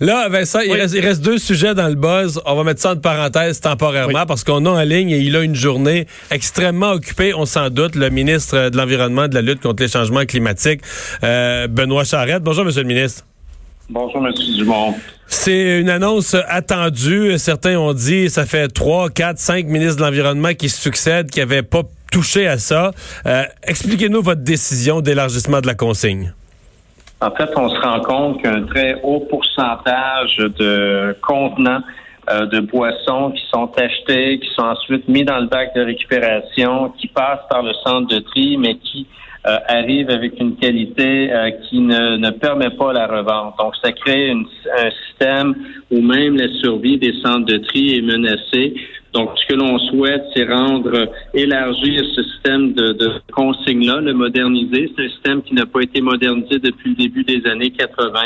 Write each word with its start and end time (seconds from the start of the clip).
Là, 0.00 0.28
Vincent, 0.28 0.58
il, 0.66 0.72
reste, 0.72 0.94
il, 0.94 1.00
reste, 1.00 1.22
deux 1.22 1.38
sujets 1.38 1.76
dans 1.76 1.86
le 1.86 1.94
buzz. 1.94 2.40
On 2.44 2.56
va 2.56 2.64
mettre 2.64 2.80
ça 2.80 2.90
en 2.90 2.96
parenthèse 2.96 3.60
temporairement 3.60 4.18
oui. 4.18 4.24
parce 4.26 4.42
qu'on 4.42 4.66
a 4.66 4.68
en 4.68 4.82
ligne 4.82 5.10
et 5.10 5.18
il 5.18 5.36
a 5.36 5.42
une 5.42 5.54
journée 5.54 6.08
extrêmement 6.32 6.90
occupée, 6.90 7.34
on 7.34 7.46
s'en 7.46 7.70
doute, 7.70 7.94
le 7.94 8.10
ministre 8.10 8.70
de 8.70 8.76
l'Environnement, 8.76 9.28
de 9.28 9.34
la 9.36 9.42
lutte 9.42 9.60
contre 9.60 9.84
les 9.84 9.88
changements 9.88 10.24
climatiques, 10.24 10.80
euh, 11.22 11.68
Benoît 11.68 12.02
Charette. 12.02 12.42
Bonjour, 12.42 12.64
Monsieur 12.64 12.82
le 12.82 12.88
ministre. 12.88 13.24
Bonjour, 13.88 14.26
M. 14.26 14.32
Dumont. 14.56 14.96
C'est 15.28 15.78
une 15.78 15.90
annonce 15.90 16.34
attendue. 16.48 17.38
Certains 17.38 17.78
ont 17.78 17.94
dit 17.94 18.28
ça 18.28 18.46
fait 18.46 18.66
trois, 18.66 19.08
quatre, 19.08 19.38
cinq 19.38 19.66
ministres 19.66 19.98
de 19.98 20.02
l'Environnement 20.02 20.52
qui 20.54 20.68
se 20.68 20.80
succèdent, 20.80 21.30
qui 21.30 21.38
n'avaient 21.38 21.62
pas 21.62 21.82
touché 22.10 22.48
à 22.48 22.58
ça. 22.58 22.90
Euh, 23.26 23.44
Expliquez-nous 23.62 24.20
votre 24.20 24.42
décision 24.42 25.00
d'élargissement 25.00 25.60
de 25.60 25.68
la 25.68 25.74
consigne. 25.74 26.34
En 27.22 27.30
fait, 27.32 27.50
on 27.56 27.68
se 27.68 27.80
rend 27.80 28.00
compte 28.00 28.42
qu'un 28.42 28.62
très 28.62 29.00
haut 29.02 29.20
pourcentage 29.20 30.36
de 30.38 31.14
contenants 31.22 31.82
euh, 32.30 32.46
de 32.46 32.60
boissons 32.60 33.32
qui 33.32 33.42
sont 33.52 33.70
achetés, 33.76 34.38
qui 34.38 34.48
sont 34.54 34.62
ensuite 34.62 35.06
mis 35.08 35.24
dans 35.24 35.38
le 35.38 35.46
bac 35.46 35.74
de 35.74 35.82
récupération, 35.82 36.90
qui 36.98 37.08
passent 37.08 37.46
par 37.50 37.62
le 37.62 37.72
centre 37.84 38.08
de 38.08 38.20
tri, 38.20 38.56
mais 38.56 38.76
qui 38.76 39.06
euh, 39.46 39.56
arrivent 39.68 40.10
avec 40.10 40.38
une 40.38 40.56
qualité 40.56 41.32
euh, 41.32 41.50
qui 41.62 41.80
ne, 41.80 42.16
ne, 42.16 42.30
permet 42.30 42.70
pas 42.70 42.92
la 42.92 43.06
revente. 43.06 43.54
Donc, 43.58 43.74
ça 43.82 43.90
crée 43.92 44.30
un 44.30 44.44
système 45.06 45.54
où 45.90 46.00
même 46.02 46.36
la 46.36 46.48
survie 46.60 46.98
des 46.98 47.14
centres 47.22 47.46
de 47.46 47.56
tri 47.56 47.96
est 47.96 48.02
menacée. 48.02 48.74
Donc, 49.12 49.30
ce 49.36 49.46
que 49.46 49.58
l'on 49.58 49.78
souhaite, 49.78 50.24
c'est 50.34 50.44
rendre, 50.44 51.10
élargir 51.34 52.04
ce 52.14 52.22
système 52.22 52.74
de, 52.74 52.92
de 52.92 53.12
consigne-là, 53.32 54.00
le 54.00 54.12
moderniser. 54.12 54.92
C'est 54.94 55.04
un 55.04 55.08
système 55.08 55.42
qui 55.42 55.54
n'a 55.54 55.66
pas 55.66 55.80
été 55.80 56.00
modernisé 56.00 56.58
depuis 56.58 56.90
le 56.90 56.96
début 56.96 57.24
des 57.24 57.44
années 57.50 57.70
80. 57.70 58.20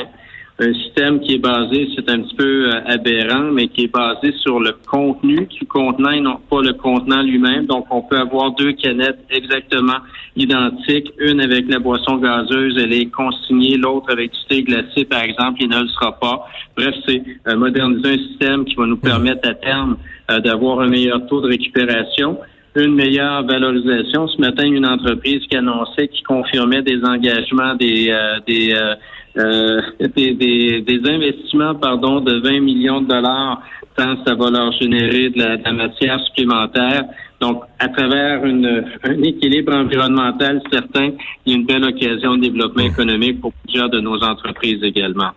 Un 0.60 0.72
système 0.72 1.18
qui 1.18 1.34
est 1.34 1.38
basé, 1.38 1.88
c'est 1.96 2.08
un 2.08 2.20
petit 2.20 2.36
peu 2.36 2.70
aberrant, 2.86 3.50
mais 3.50 3.66
qui 3.66 3.84
est 3.84 3.92
basé 3.92 4.32
sur 4.38 4.60
le 4.60 4.76
contenu 4.86 5.46
du 5.46 5.66
contenant 5.66 6.10
et 6.10 6.20
non 6.20 6.38
pas 6.48 6.62
le 6.62 6.74
contenant 6.74 7.22
lui-même. 7.22 7.66
Donc, 7.66 7.86
on 7.90 8.02
peut 8.02 8.18
avoir 8.18 8.52
deux 8.52 8.72
canettes 8.74 9.18
exactement 9.30 9.98
identiques. 10.36 11.12
Une 11.18 11.40
avec 11.40 11.68
la 11.68 11.80
boisson 11.80 12.18
gazeuse, 12.18 12.78
elle 12.80 12.92
est 12.92 13.10
consignée. 13.10 13.76
L'autre 13.76 14.12
avec 14.12 14.30
du 14.30 14.38
thé 14.48 14.62
glacé, 14.62 15.04
par 15.04 15.24
exemple, 15.24 15.58
il 15.60 15.68
ne 15.68 15.80
le 15.80 15.88
sera 15.88 16.12
pas. 16.20 16.46
Bref, 16.76 16.94
c'est 17.04 17.20
euh, 17.48 17.56
moderniser 17.56 18.10
un 18.10 18.28
système 18.28 18.64
qui 18.64 18.76
va 18.76 18.86
nous 18.86 18.96
permettre 18.96 19.48
à 19.48 19.54
terme 19.54 19.96
euh, 20.30 20.38
d'avoir 20.38 20.80
un 20.80 20.88
meilleur 20.88 21.26
taux 21.26 21.40
de 21.40 21.48
récupération 21.48 22.38
une 22.76 22.94
meilleure 22.94 23.44
valorisation. 23.44 24.26
Ce 24.26 24.40
matin, 24.40 24.64
une 24.64 24.86
entreprise 24.86 25.46
qui 25.48 25.56
annonçait, 25.56 26.08
qui 26.08 26.22
confirmait 26.22 26.82
des 26.82 27.00
engagements, 27.04 27.74
des 27.76 28.10
euh, 28.10 28.40
des, 28.46 28.74
euh, 28.74 28.94
des, 29.36 30.34
des, 30.34 30.80
des, 30.80 31.10
investissements 31.10 31.74
pardon, 31.74 32.20
de 32.20 32.40
20 32.40 32.60
millions 32.60 33.00
de 33.00 33.08
dollars, 33.08 33.62
tant 33.96 34.16
ça 34.24 34.34
va 34.34 34.50
leur 34.50 34.72
générer 34.72 35.30
de 35.30 35.38
la, 35.38 35.56
de 35.56 35.64
la 35.64 35.72
matière 35.72 36.20
supplémentaire. 36.26 37.04
Donc, 37.40 37.62
à 37.78 37.88
travers 37.88 38.44
une, 38.44 38.84
un 39.02 39.22
équilibre 39.22 39.74
environnemental 39.74 40.62
certain, 40.72 41.10
il 41.44 41.52
y 41.52 41.54
a 41.54 41.58
une 41.58 41.66
belle 41.66 41.84
occasion 41.84 42.36
de 42.36 42.42
développement 42.42 42.84
économique 42.84 43.40
pour 43.40 43.52
plusieurs 43.64 43.90
de 43.90 44.00
nos 44.00 44.22
entreprises 44.22 44.82
également. 44.82 45.30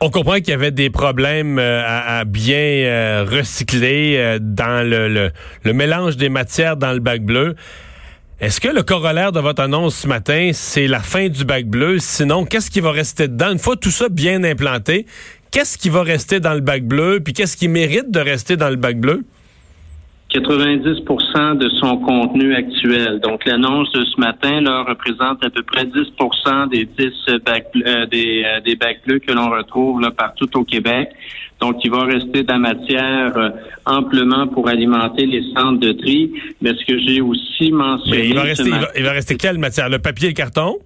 On 0.00 0.10
comprend 0.10 0.34
qu'il 0.34 0.48
y 0.48 0.52
avait 0.52 0.70
des 0.70 0.90
problèmes 0.90 1.58
à, 1.58 2.18
à 2.18 2.24
bien 2.24 2.56
euh, 2.56 3.24
recycler 3.24 4.16
euh, 4.18 4.38
dans 4.40 4.86
le, 4.86 5.08
le, 5.08 5.30
le, 5.62 5.72
mélange 5.72 6.16
des 6.16 6.28
matières 6.28 6.76
dans 6.76 6.92
le 6.92 6.98
bac 6.98 7.22
bleu. 7.22 7.54
Est-ce 8.40 8.60
que 8.60 8.66
le 8.66 8.82
corollaire 8.82 9.30
de 9.30 9.38
votre 9.38 9.62
annonce 9.62 9.94
ce 9.94 10.08
matin, 10.08 10.50
c'est 10.52 10.88
la 10.88 10.98
fin 10.98 11.28
du 11.28 11.44
bac 11.44 11.66
bleu? 11.66 12.00
Sinon, 12.00 12.44
qu'est-ce 12.44 12.68
qui 12.68 12.80
va 12.80 12.90
rester 12.90 13.28
dedans? 13.28 13.52
Une 13.52 13.60
fois 13.60 13.76
tout 13.76 13.92
ça 13.92 14.08
bien 14.08 14.42
implanté, 14.42 15.06
qu'est-ce 15.52 15.78
qui 15.78 15.88
va 15.88 16.02
rester 16.02 16.40
dans 16.40 16.52
le 16.52 16.60
bac 16.60 16.82
bleu? 16.82 17.20
Puis 17.24 17.32
qu'est-ce 17.32 17.56
qui 17.56 17.68
mérite 17.68 18.10
de 18.10 18.18
rester 18.18 18.56
dans 18.56 18.70
le 18.70 18.76
bac 18.76 18.98
bleu? 18.98 19.24
90% 20.34 21.58
de 21.58 21.68
son 21.80 21.96
contenu 21.98 22.54
actuel. 22.54 23.20
Donc, 23.20 23.44
l'annonce 23.44 23.90
de 23.92 24.04
ce 24.04 24.20
matin 24.20 24.60
là, 24.60 24.82
représente 24.82 25.44
à 25.44 25.50
peu 25.50 25.62
près 25.62 25.84
10% 25.84 26.68
des 26.70 26.86
10 26.86 27.38
bacs, 27.44 27.66
euh, 27.76 28.06
des, 28.06 28.42
euh, 28.44 28.60
des 28.60 28.74
bacs 28.74 29.00
bleus 29.06 29.20
que 29.20 29.32
l'on 29.32 29.48
retrouve 29.50 30.00
là, 30.00 30.10
partout 30.10 30.48
au 30.56 30.64
Québec. 30.64 31.10
Donc, 31.60 31.76
il 31.84 31.90
va 31.90 32.04
rester 32.04 32.42
de 32.42 32.48
la 32.48 32.58
matière 32.58 33.36
euh, 33.36 33.50
amplement 33.86 34.48
pour 34.48 34.68
alimenter 34.68 35.24
les 35.26 35.44
centres 35.54 35.78
de 35.78 35.92
tri. 35.92 36.32
Mais 36.60 36.70
ce 36.70 36.84
que 36.84 36.98
j'ai 36.98 37.20
aussi 37.20 37.70
mentionné... 37.70 38.18
Mais 38.18 38.28
il 38.28 38.34
va 38.34 38.42
rester, 38.42 38.64
il 38.64 38.70
va, 38.70 38.88
il 38.96 39.04
va 39.04 39.12
rester 39.12 39.36
quelle 39.36 39.58
matière? 39.58 39.88
Le 39.88 40.00
papier 40.00 40.26
et 40.26 40.30
le 40.30 40.34
carton? 40.34 40.78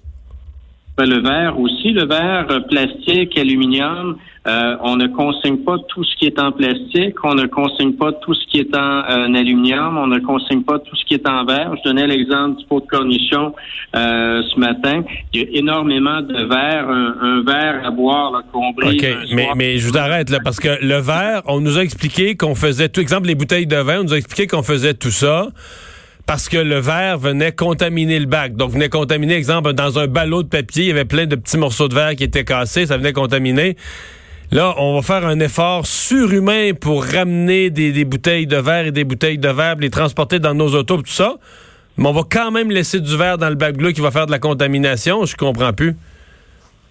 Le 1.07 1.21
verre 1.21 1.59
aussi, 1.59 1.93
le 1.93 2.07
verre 2.07 2.47
plastique, 2.69 3.37
aluminium. 3.39 4.17
Euh, 4.47 4.77
on 4.83 4.97
ne 4.97 5.09
consigne 5.09 5.59
pas 5.59 5.77
tout 5.89 6.05
ce 6.05 6.17
qui 6.17 6.25
est 6.25 6.41
en 6.41 6.53
plastique, 6.53 7.17
on 7.23 7.35
ne 7.35 7.47
consigne 7.47 7.93
pas 7.93 8.13
tout 8.13 8.33
ce 8.33 8.47
qui 8.47 8.61
est 8.61 8.75
en, 8.75 9.03
euh, 9.05 9.35
aluminium, 9.35 9.99
on 9.99 10.07
ne 10.07 10.21
consigne 10.21 10.63
pas 10.63 10.79
tout 10.79 10.97
ce 10.97 11.05
qui 11.05 11.15
est 11.15 11.29
en 11.29 11.45
verre. 11.45 11.75
Je 11.77 11.83
donnais 11.91 12.07
l'exemple 12.07 12.59
du 12.59 12.65
pot 12.65 12.81
de 12.81 12.87
cornichon 12.87 13.53
euh, 13.95 14.43
ce 14.43 14.59
matin. 14.59 15.03
Il 15.35 15.41
y 15.41 15.45
a 15.45 15.59
énormément 15.59 16.23
de 16.23 16.45
verre, 16.45 16.89
un, 16.89 17.15
un 17.21 17.43
verre 17.43 17.83
à 17.85 17.91
boire 17.91 18.33
là, 18.33 18.43
qu'on 18.51 18.71
OK, 18.71 19.07
mais, 19.35 19.49
mais 19.55 19.77
je 19.77 19.89
vous 19.89 19.99
arrête 19.99 20.31
là, 20.31 20.39
parce 20.43 20.61
que 20.61 20.83
le 20.83 20.99
verre, 20.99 21.43
on 21.47 21.61
nous 21.61 21.77
a 21.77 21.83
expliqué 21.83 22.37
qu'on 22.37 22.55
faisait, 22.55 22.89
tout 22.89 23.01
exemple, 23.01 23.27
les 23.27 23.35
bouteilles 23.35 23.67
de 23.67 23.77
vin, 23.77 24.01
on 24.01 24.05
nous 24.05 24.15
a 24.15 24.19
expliqué 24.19 24.47
qu'on 24.47 24.63
faisait 24.63 24.95
tout 24.95 25.11
ça 25.11 25.49
parce 26.29 26.51
que 26.51 26.59
le 26.59 26.79
verre 26.79 27.17
venait 27.17 27.53
contaminer 27.53 28.21
le 28.21 28.27
bac. 28.27 28.55
Donc, 28.55 28.73
venait 28.73 28.91
contaminer, 28.91 29.33
exemple, 29.33 29.73
dans 29.73 29.99
un 29.99 30.07
ballot 30.07 30.43
de 30.43 30.49
papier, 30.49 30.85
il 30.85 30.89
y 30.89 30.91
avait 30.91 31.07
plein 31.07 31.25
de 31.25 31.37
petits 31.37 31.57
morceaux 31.57 31.89
de 31.89 31.95
verre 31.95 32.15
qui 32.17 32.23
étaient 32.23 32.45
cassés, 32.45 32.85
ça 32.85 32.99
venait 32.99 33.15
contaminer. 33.15 33.77
Là, 34.53 34.75
on 34.77 34.95
va 34.95 35.01
faire 35.01 35.27
un 35.27 35.41
effort 35.41 35.87
surhumain 35.87 36.73
pour 36.79 37.03
ramener 37.03 37.71
des, 37.71 38.05
bouteilles 38.05 38.47
de 38.47 38.59
verre 38.59 38.89
et 38.89 38.93
des 38.93 39.05
bouteilles 39.05 39.39
de 39.39 39.49
verre, 39.49 39.77
les 39.77 39.89
transporter 39.89 40.39
dans 40.39 40.53
nos 40.53 40.75
autos, 40.75 40.99
tout 40.99 41.07
ça. 41.07 41.39
Mais 41.97 42.07
on 42.07 42.13
va 42.13 42.25
quand 42.31 42.51
même 42.51 42.71
laisser 42.71 43.01
du 43.01 43.17
verre 43.17 43.39
dans 43.39 43.49
le 43.49 43.55
bac 43.55 43.79
bleu 43.79 43.93
qui 43.93 44.03
va 44.03 44.11
faire 44.11 44.27
de 44.27 44.31
la 44.31 44.39
contamination. 44.39 45.25
Je 45.25 45.35
comprends 45.35 45.73
plus. 45.73 45.97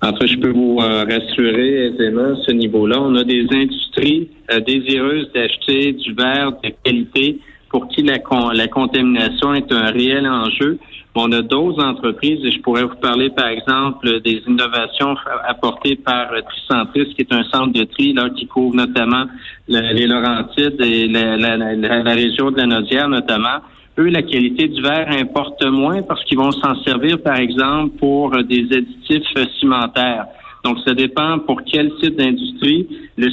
En 0.02 0.16
fait, 0.16 0.26
je 0.26 0.38
peux 0.38 0.52
vous 0.52 0.80
euh, 0.82 1.04
rassurer 1.04 1.90
aisément 1.90 2.34
à 2.34 2.44
ce 2.44 2.52
niveau-là. 2.54 3.00
On 3.00 3.14
a 3.16 3.24
des 3.24 3.46
industries 3.52 4.30
euh, 4.52 4.62
désireuses 4.62 5.30
d'acheter 5.36 5.94
du 5.94 6.14
verre 6.14 6.54
de 6.64 6.72
qualité 6.84 7.38
pour 7.70 7.88
qui 7.90 8.04
la, 8.04 8.18
la 8.54 8.68
contamination 8.68 9.54
est 9.54 9.72
un 9.72 9.92
réel 9.92 10.28
enjeu. 10.28 10.80
On 11.20 11.32
a 11.32 11.42
d'autres 11.42 11.84
entreprises, 11.84 12.46
et 12.46 12.52
je 12.52 12.62
pourrais 12.62 12.84
vous 12.84 12.96
parler, 13.02 13.32
par 13.32 13.48
exemple, 13.48 14.22
des 14.22 14.44
innovations 14.48 15.16
apportées 15.48 15.96
par 15.96 16.30
Tricentris, 16.48 17.14
qui 17.16 17.22
est 17.22 17.34
un 17.34 17.44
centre 17.46 17.74
de 17.74 17.86
tri 17.86 18.14
là, 18.14 18.30
qui 18.30 18.46
couvre 18.46 18.76
notamment 18.76 19.26
les 19.68 20.06
Laurentides 20.06 20.80
et 20.80 21.08
la, 21.08 21.36
la, 21.36 21.58
la, 21.76 22.14
région 22.14 22.52
de 22.52 22.58
la 22.58 22.68
Nodière 22.68 23.10
notamment 23.10 23.62
eux, 24.00 24.10
la 24.10 24.22
qualité 24.22 24.68
du 24.68 24.82
verre 24.82 25.10
importe 25.10 25.66
moins 25.66 26.04
parce 26.04 26.24
qu'ils 26.26 26.38
vont 26.38 26.52
s'en 26.52 26.76
servir, 26.84 27.22
par 27.22 27.38
exemple, 27.38 27.98
pour 27.98 28.32
des 28.44 28.68
additifs 28.72 29.34
cimentaires. 29.60 30.28
Donc, 30.64 30.78
ça 30.86 30.94
dépend 30.94 31.40
pour 31.40 31.62
quel 31.64 31.94
type 32.02 32.16
d'industrie. 32.16 32.88
Le, 33.18 33.30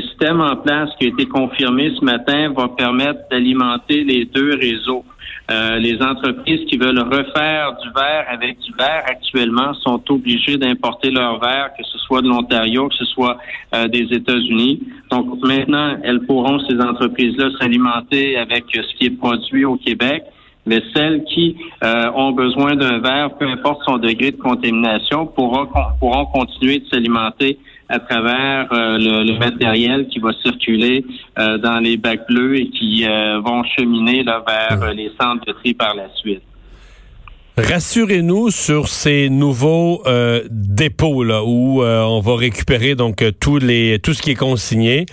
système 0.00 0.40
en 0.40 0.56
place 0.56 0.90
qui 0.98 1.06
a 1.06 1.08
été 1.08 1.26
confirmé 1.26 1.92
ce 1.98 2.04
matin 2.04 2.52
va 2.56 2.68
permettre 2.68 3.20
d'alimenter 3.30 4.04
les 4.04 4.24
deux 4.24 4.54
réseaux. 4.54 5.04
Euh, 5.50 5.78
les 5.78 6.00
entreprises 6.02 6.66
qui 6.68 6.76
veulent 6.76 6.98
refaire 7.00 7.76
du 7.80 7.88
verre 7.94 8.26
avec 8.28 8.58
du 8.60 8.72
verre 8.76 9.04
actuellement 9.06 9.74
sont 9.74 10.02
obligées 10.08 10.56
d'importer 10.56 11.10
leur 11.10 11.38
verre, 11.38 11.70
que 11.78 11.84
ce 11.84 11.98
soit 11.98 12.20
de 12.20 12.28
l'Ontario, 12.28 12.88
que 12.88 12.96
ce 12.96 13.04
soit 13.04 13.38
euh, 13.74 13.86
des 13.86 14.08
États-Unis. 14.10 14.80
Donc 15.10 15.26
maintenant, 15.44 15.96
elles 16.02 16.20
pourront, 16.26 16.58
ces 16.68 16.80
entreprises-là, 16.80 17.50
s'alimenter 17.60 18.36
avec 18.36 18.64
ce 18.72 18.96
qui 18.98 19.06
est 19.06 19.18
produit 19.18 19.64
au 19.64 19.76
Québec 19.76 20.24
mais 20.66 20.82
celles 20.94 21.24
qui 21.24 21.56
euh, 21.82 22.10
ont 22.14 22.32
besoin 22.32 22.76
d'un 22.76 22.98
verre, 22.98 23.30
peu 23.38 23.46
importe 23.46 23.82
son 23.84 23.98
degré 23.98 24.32
de 24.32 24.36
contamination, 24.36 25.26
pourront, 25.26 25.68
pourront 26.00 26.26
continuer 26.26 26.80
de 26.80 26.88
s'alimenter 26.88 27.58
à 27.88 28.00
travers 28.00 28.66
euh, 28.72 28.98
le, 28.98 29.32
le, 29.32 29.38
matériel 29.38 30.08
qui 30.08 30.18
va 30.18 30.32
circuler 30.42 31.04
euh, 31.38 31.56
dans 31.58 31.78
les 31.78 31.96
bacs 31.96 32.26
bleus 32.28 32.58
et 32.58 32.68
qui 32.68 33.06
euh, 33.06 33.40
vont 33.40 33.62
cheminer 33.76 34.24
là, 34.24 34.42
vers 34.46 34.92
les 34.92 35.12
centres 35.20 35.46
de 35.46 35.52
tri 35.52 35.72
par 35.72 35.94
la 35.94 36.08
suite. 36.16 36.42
Rassurez-nous 37.58 38.50
sur 38.50 38.86
ces 38.88 39.30
nouveaux 39.30 40.02
euh, 40.06 40.42
dépôts 40.50 41.24
là 41.24 41.42
où 41.42 41.82
euh, 41.82 42.02
on 42.02 42.20
va 42.20 42.36
récupérer 42.36 42.94
donc 42.94 43.24
tous 43.40 43.56
les 43.56 43.98
tout 43.98 44.12
ce 44.12 44.20
qui 44.20 44.32
est 44.32 44.34
consigné. 44.34 45.06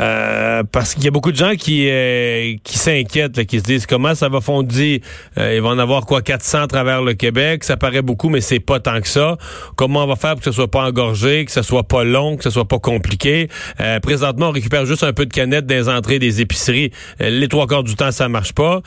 Euh, 0.00 0.62
parce 0.70 0.94
qu'il 0.94 1.04
y 1.04 1.08
a 1.08 1.10
beaucoup 1.10 1.32
de 1.32 1.36
gens 1.36 1.54
qui 1.54 1.88
euh, 1.88 2.54
qui 2.64 2.78
s'inquiètent, 2.78 3.44
qui 3.46 3.58
se 3.58 3.64
disent 3.64 3.86
comment 3.86 4.14
ça 4.14 4.28
va 4.28 4.40
fondre. 4.40 4.64
Euh, 4.74 5.54
il 5.54 5.60
va 5.60 5.68
en 5.68 5.78
avoir 5.78 6.06
quoi 6.06 6.22
400 6.22 6.62
à 6.62 6.66
travers 6.66 7.02
le 7.02 7.14
Québec? 7.14 7.64
Ça 7.64 7.76
paraît 7.76 8.02
beaucoup, 8.02 8.28
mais 8.28 8.40
c'est 8.40 8.60
pas 8.60 8.80
tant 8.80 9.00
que 9.00 9.08
ça. 9.08 9.36
Comment 9.76 10.04
on 10.04 10.06
va 10.06 10.16
faire 10.16 10.32
pour 10.32 10.40
que 10.40 10.46
ce 10.46 10.52
soit 10.52 10.70
pas 10.70 10.84
engorgé, 10.84 11.44
que 11.44 11.52
ce 11.52 11.62
soit 11.62 11.84
pas 11.84 12.04
long, 12.04 12.36
que 12.36 12.44
ce 12.44 12.50
soit 12.50 12.66
pas 12.66 12.78
compliqué? 12.78 13.48
présentement, 14.02 14.48
on 14.48 14.52
récupère 14.52 14.86
juste 14.86 15.02
un 15.02 15.12
peu 15.12 15.26
de 15.26 15.32
canettes 15.32 15.66
des 15.66 15.88
entrées 15.88 16.18
des 16.18 16.40
épiceries. 16.40 16.90
les 17.20 17.48
trois 17.48 17.66
quarts 17.66 17.82
du 17.82 17.94
temps, 17.94 18.10
ça 18.10 18.28
marche 18.28 18.52
pas. 18.52 18.80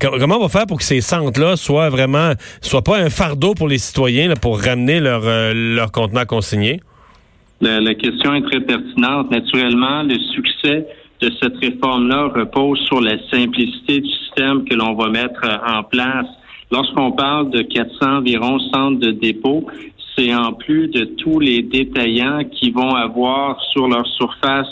comment 0.00 0.36
on 0.36 0.42
va 0.42 0.48
faire 0.48 0.66
pour 0.66 0.78
que 0.78 0.84
ces 0.84 1.00
centres-là 1.00 1.56
soient 1.56 1.88
vraiment, 1.88 2.32
soient 2.60 2.82
pas 2.82 2.98
un 2.98 3.10
fardeau 3.10 3.54
pour 3.54 3.68
les 3.68 3.78
citoyens 3.78 4.28
là, 4.28 4.36
pour 4.36 4.60
ramener 4.60 5.00
leur 5.00 5.22
leur 5.54 5.92
contenant 5.92 6.24
consigné? 6.24 6.80
La, 7.60 7.94
question 7.94 8.34
est 8.34 8.42
très 8.42 8.60
pertinente. 8.60 9.30
Naturellement, 9.30 10.02
le 10.02 10.18
succès 10.34 10.86
de 11.20 11.30
cette 11.42 11.58
réforme-là 11.58 12.32
repose 12.34 12.78
sur 12.86 13.00
la 13.00 13.18
simplicité 13.30 14.00
du 14.00 14.10
système 14.10 14.64
que 14.64 14.74
l'on 14.74 14.94
va 14.94 15.10
mettre 15.10 15.42
en 15.66 15.82
place. 15.82 16.26
Lorsqu'on 16.70 17.12
parle 17.12 17.50
de 17.50 17.60
400 17.60 18.18
environ 18.18 18.58
centres 18.72 19.00
de 19.00 19.10
dépôt, 19.10 19.66
c'est 20.16 20.34
en 20.34 20.52
plus 20.52 20.88
de 20.88 21.04
tous 21.04 21.38
les 21.38 21.62
détaillants 21.62 22.44
qui 22.44 22.70
vont 22.70 22.94
avoir 22.94 23.60
sur 23.72 23.88
leur 23.88 24.06
surface 24.06 24.68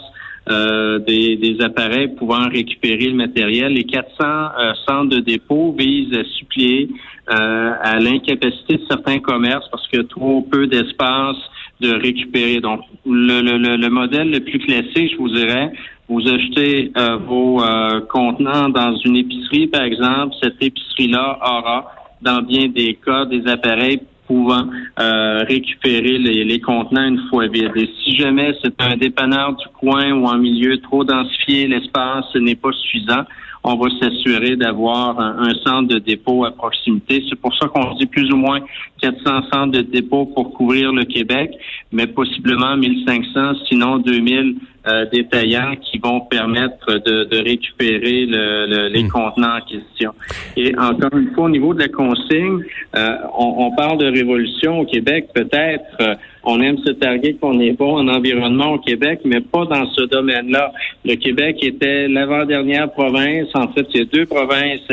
euh, 0.50 0.98
des, 0.98 1.56
appareils 1.60 2.08
pouvant 2.08 2.48
récupérer 2.48 3.06
le 3.06 3.14
matériel. 3.14 3.72
Les 3.72 3.84
400 3.84 4.06
euh, 4.20 4.72
centres 4.86 5.16
de 5.16 5.20
dépôt 5.20 5.74
visent 5.78 6.16
à 6.16 6.24
suppléer 6.24 6.88
euh, 7.30 7.72
à 7.82 7.98
l'incapacité 7.98 8.76
de 8.76 8.82
certains 8.88 9.18
commerces 9.18 9.68
parce 9.70 9.86
que 9.88 9.98
trop 10.02 10.42
peu 10.42 10.66
d'espace 10.66 11.36
de 11.80 11.92
récupérer. 11.92 12.60
Donc, 12.60 12.80
le, 13.06 13.40
le, 13.40 13.76
le, 13.76 13.88
modèle 13.90 14.30
le 14.30 14.40
plus 14.40 14.58
classique, 14.58 15.12
je 15.12 15.16
vous 15.16 15.28
dirais, 15.28 15.72
vous 16.08 16.26
achetez 16.26 16.90
euh, 16.96 17.16
vos 17.16 17.62
euh, 17.62 18.00
contenants 18.08 18.68
dans 18.68 18.96
une 19.04 19.16
épicerie, 19.16 19.66
par 19.66 19.82
exemple, 19.82 20.34
cette 20.42 20.62
épicerie-là 20.62 21.38
aura, 21.42 21.92
dans 22.22 22.42
bien 22.42 22.68
des 22.68 22.94
cas, 22.94 23.26
des 23.26 23.46
appareils 23.46 24.00
pouvant 24.28 24.66
euh, 25.00 25.42
récupérer 25.48 26.18
les, 26.18 26.44
les, 26.44 26.60
contenants 26.60 27.08
une 27.08 27.22
fois 27.30 27.48
vides. 27.48 27.72
Et 27.74 27.90
si 28.04 28.14
jamais 28.16 28.54
c'est 28.62 28.80
un 28.80 28.96
dépanneur 28.96 29.56
du 29.56 29.66
coin 29.80 30.12
ou 30.12 30.28
un 30.28 30.38
milieu 30.38 30.78
trop 30.78 31.02
densifié, 31.02 31.66
l'espace 31.66 32.26
n'est 32.36 32.54
pas 32.54 32.70
suffisant, 32.72 33.24
on 33.64 33.76
va 33.76 33.88
s'assurer 34.00 34.56
d'avoir 34.56 35.18
un, 35.18 35.52
centre 35.64 35.88
de 35.88 35.98
dépôt 35.98 36.44
à 36.44 36.50
proximité. 36.50 37.24
C'est 37.28 37.40
pour 37.40 37.54
ça 37.56 37.66
qu'on 37.68 37.94
dit 37.94 38.06
plus 38.06 38.30
ou 38.32 38.36
moins 38.36 38.60
400 39.02 39.42
centres 39.52 39.72
de 39.72 39.80
dépôt 39.80 40.26
pour 40.26 40.52
couvrir 40.52 40.92
le 40.92 41.04
Québec, 41.04 41.50
mais 41.90 42.06
possiblement 42.06 42.76
1500, 42.76 43.64
sinon 43.68 43.98
2000 43.98 44.56
euh, 44.88 45.04
détaillants 45.12 45.74
qui 45.76 45.98
vont 45.98 46.20
permettre 46.20 46.98
de, 47.04 47.42
récupérer 47.42 48.24
les 48.24 49.02
hmm. 49.02 49.08
contenants 49.08 49.56
en 49.56 49.60
question. 49.60 50.12
Et 50.56 50.72
encore 50.78 51.18
une 51.18 51.30
fois, 51.34 51.44
au 51.44 51.48
niveau 51.48 51.74
de 51.74 51.80
la 51.80 51.88
consigne, 51.88 52.62
euh, 52.96 53.16
on, 53.36 53.70
parle 53.76 53.98
de 53.98 54.06
révolution 54.06 54.80
au 54.80 54.86
Québec, 54.86 55.28
peut-être. 55.34 55.84
Euh, 56.00 56.14
on 56.44 56.60
aime 56.62 56.78
se 56.78 56.92
targuer 56.92 57.34
qu'on 57.34 57.60
est 57.60 57.72
bon 57.72 57.98
en 57.98 58.08
environnement 58.08 58.74
au 58.74 58.78
Québec, 58.78 59.20
mais 59.24 59.40
pas 59.40 59.66
dans 59.66 59.86
ce 59.90 60.02
domaine-là. 60.02 60.72
Le 61.04 61.16
Québec 61.16 61.58
était 61.62 62.08
l'avant-dernière 62.08 62.90
province. 62.90 63.48
En 63.54 63.68
fait, 63.68 63.86
il 63.92 63.98
y 63.98 64.02
a 64.02 64.06
deux 64.06 64.26
provinces 64.26 64.88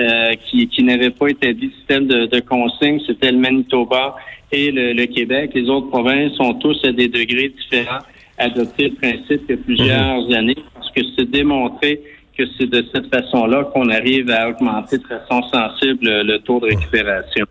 qui, 0.49 0.83
n'avaient 0.83 1.11
pas 1.11 1.29
établi 1.29 1.71
système 1.77 2.07
de, 2.07 2.25
de 2.25 2.39
consigne. 2.41 2.99
C'était 3.07 3.31
le 3.31 3.37
Manitoba 3.37 4.15
et 4.51 4.71
le 4.71 5.05
Québec. 5.05 5.51
Les 5.53 5.69
autres 5.69 5.87
provinces 5.87 6.33
sont 6.33 6.55
tous 6.55 6.83
à 6.83 6.91
des 6.91 7.07
degrés 7.07 7.49
différents 7.49 8.01
adopté 8.37 8.89
le 8.89 8.95
principe 8.95 9.43
il 9.47 9.49
y 9.49 9.53
a 9.53 9.57
plusieurs 9.57 10.27
mhm. 10.27 10.33
années 10.33 10.57
parce 10.73 10.91
que 10.91 11.01
c'est 11.17 11.29
démontré 11.29 12.01
que 12.37 12.43
c'est 12.57 12.69
de 12.69 12.83
cette 12.93 13.13
façon-là 13.13 13.63
qu'on 13.73 13.89
arrive 13.89 14.29
à 14.29 14.49
augmenter 14.49 14.97
de 14.97 15.07
façon 15.07 15.41
sensible 15.49 16.03
le 16.03 16.37
taux 16.39 16.59
de 16.59 16.65
récupération. 16.65 17.45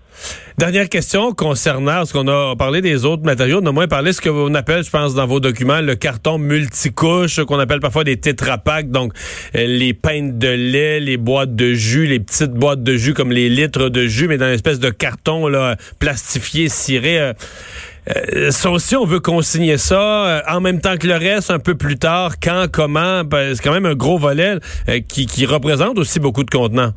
Dernière 0.56 0.88
question 0.88 1.32
concernant 1.32 2.04
ce 2.04 2.12
qu'on 2.12 2.28
a 2.28 2.54
parlé 2.54 2.80
des 2.80 3.04
autres 3.04 3.24
matériaux, 3.24 3.60
on 3.60 3.66
a 3.66 3.72
moins 3.72 3.88
parlé 3.88 4.10
de 4.10 4.14
ce 4.14 4.20
qu'on 4.20 4.54
appelle, 4.54 4.84
je 4.84 4.90
pense, 4.90 5.14
dans 5.14 5.26
vos 5.26 5.40
documents, 5.40 5.80
le 5.80 5.96
carton 5.96 6.38
multicouche, 6.38 7.42
qu'on 7.42 7.58
appelle 7.58 7.80
parfois 7.80 8.04
des 8.04 8.18
tétrapacks, 8.18 8.90
donc 8.90 9.12
euh, 9.56 9.66
les 9.66 9.94
pintes 9.94 10.38
de 10.38 10.48
lait, 10.48 11.00
les 11.00 11.16
boîtes 11.16 11.56
de 11.56 11.72
jus, 11.72 12.06
les 12.06 12.20
petites 12.20 12.52
boîtes 12.52 12.84
de 12.84 12.96
jus 12.96 13.14
comme 13.14 13.32
les 13.32 13.48
litres 13.48 13.88
de 13.88 14.06
jus, 14.06 14.28
mais 14.28 14.38
dans 14.38 14.46
une 14.46 14.52
espèce 14.52 14.78
de 14.78 14.90
carton 14.90 15.48
là, 15.48 15.76
plastifié, 15.98 16.68
ciré. 16.68 17.18
Euh, 17.18 17.32
euh, 18.08 18.50
ça 18.50 18.70
aussi, 18.70 18.96
on 18.96 19.04
veut 19.04 19.20
consigner 19.20 19.78
ça 19.78 20.26
euh, 20.26 20.40
en 20.48 20.60
même 20.60 20.80
temps 20.80 20.96
que 20.96 21.06
le 21.06 21.14
reste, 21.14 21.50
un 21.50 21.58
peu 21.58 21.74
plus 21.74 21.96
tard, 21.96 22.34
quand, 22.42 22.66
comment. 22.70 23.24
Ben, 23.24 23.54
c'est 23.54 23.62
quand 23.62 23.72
même 23.72 23.86
un 23.86 23.94
gros 23.94 24.18
volet 24.18 24.56
euh, 24.88 25.00
qui, 25.08 25.26
qui 25.26 25.46
représente 25.46 25.98
aussi 25.98 26.20
beaucoup 26.20 26.44
de 26.44 26.50
contenants. 26.50 26.92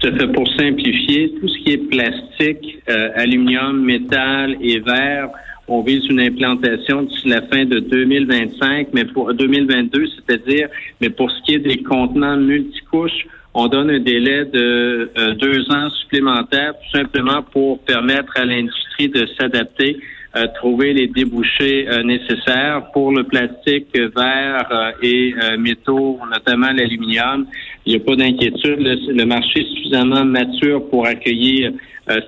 Tout 0.00 0.08
à 0.08 0.12
fait. 0.12 0.28
Pour 0.28 0.48
simplifier, 0.56 1.32
tout 1.40 1.48
ce 1.48 1.58
qui 1.58 1.72
est 1.72 1.88
plastique, 1.90 2.78
aluminium, 3.16 3.84
métal 3.84 4.56
et 4.62 4.78
verre, 4.78 5.28
on 5.68 5.82
vise 5.82 6.04
une 6.08 6.20
implantation 6.20 7.02
d'ici 7.02 7.28
la 7.28 7.42
fin 7.42 7.64
de 7.64 7.78
2025, 7.78 8.88
mais 8.92 9.04
pour 9.04 9.32
2022, 9.34 10.06
c'est-à-dire, 10.06 10.68
mais 11.00 11.10
pour 11.10 11.30
ce 11.30 11.42
qui 11.42 11.54
est 11.54 11.58
des 11.58 11.82
contenants 11.82 12.36
multicouches, 12.36 13.26
on 13.54 13.66
donne 13.68 13.90
un 13.90 14.00
délai 14.00 14.44
de 14.44 15.10
deux 15.34 15.70
ans 15.70 15.90
supplémentaires, 16.02 16.74
tout 16.74 16.98
simplement 16.98 17.42
pour 17.42 17.80
permettre 17.80 18.32
à 18.36 18.44
l'industrie 18.44 19.08
de 19.08 19.26
s'adapter, 19.38 19.98
euh, 20.36 20.46
trouver 20.56 20.92
les 20.92 21.06
débouchés 21.06 21.88
euh, 21.88 22.02
nécessaires 22.02 22.90
pour 22.92 23.12
le 23.12 23.24
plastique, 23.24 23.86
euh, 23.96 24.92
et 25.02 25.34
métaux, 25.58 26.18
notamment 26.30 26.70
l'aluminium. 26.70 27.46
Il 27.86 27.94
n'y 27.94 28.00
a 28.00 28.04
pas 28.04 28.14
d'inquiétude. 28.14 28.78
Le, 28.78 29.24
marché 29.24 29.60
est 29.60 29.74
suffisamment 29.74 30.26
mature 30.26 30.86
pour 30.90 31.06
accueillir 31.06 31.72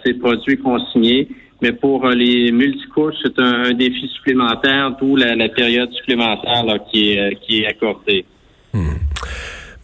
ces 0.05 0.15
produits 0.15 0.57
consignés. 0.57 1.29
Mais 1.62 1.73
pour 1.73 2.07
les 2.09 2.53
multicouches, 2.53 3.17
c'est 3.23 3.39
un, 3.39 3.73
défi 3.73 4.09
supplémentaire, 4.09 4.97
d'où 5.01 5.17
la, 5.17 5.49
période 5.49 5.93
supplémentaire 5.93 6.65
qui, 6.91 7.12
est, 7.12 7.39
qui 7.43 7.62
est 7.62 7.67
accordée. 7.67 8.25
Hmm. 8.73 8.95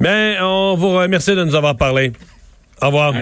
Bien, 0.00 0.36
on 0.42 0.74
vous 0.74 0.94
remercie 0.94 1.34
de 1.34 1.44
nous 1.44 1.54
avoir 1.54 1.76
parlé. 1.76 2.12
Au 2.82 2.86
revoir. 2.86 3.14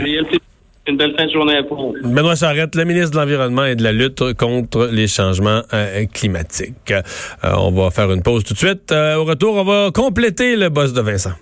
Une 0.86 0.98
belle 0.98 1.14
fin 1.16 1.24
de 1.24 1.30
journée 1.30 1.56
à 1.56 1.62
vous. 1.62 1.94
Benoît 2.02 2.34
Charette, 2.34 2.74
le 2.74 2.84
ministre 2.84 3.12
de 3.12 3.16
l'Environnement 3.16 3.64
et 3.64 3.74
de 3.74 3.82
la 3.82 3.92
lutte 3.92 4.34
contre 4.34 4.90
les 4.92 5.06
changements 5.06 5.62
euh, 5.72 6.04
climatiques. 6.12 6.90
Euh, 6.90 7.52
on 7.56 7.70
va 7.70 7.90
faire 7.90 8.12
une 8.12 8.22
pause 8.22 8.44
tout 8.44 8.52
de 8.52 8.58
suite. 8.58 8.92
Euh, 8.92 9.16
au 9.16 9.24
retour, 9.24 9.56
on 9.56 9.64
va 9.64 9.90
compléter 9.92 10.56
le 10.56 10.68
boss 10.68 10.92
de 10.92 11.00
Vincent. 11.00 11.32